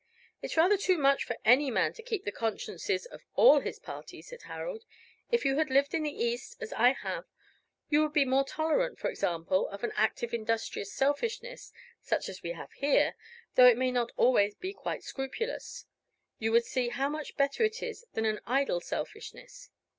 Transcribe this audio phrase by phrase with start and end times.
[0.41, 3.77] "It is rather too much for any man to keep the consciences of all his
[3.77, 4.83] party," said Harold.
[5.29, 7.25] "If you had lived in the East, as I have,
[7.87, 12.53] you would be more tolerant, for example, of an active industrious selfishness, such as we
[12.53, 13.13] have here,
[13.53, 15.85] though it may not always be quite scrupulous:
[16.39, 19.69] you would see how much better it is than an idle selfishness.